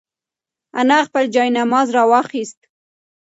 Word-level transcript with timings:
انا 0.79 0.99
خپل 1.07 1.23
جاینماز 1.35 1.87
راواخیست. 1.95 2.59